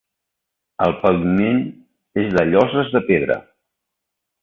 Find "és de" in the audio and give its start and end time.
2.25-2.49